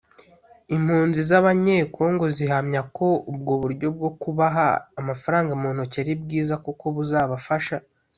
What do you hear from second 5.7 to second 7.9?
ntoki ari bwiza kuko buzabafasha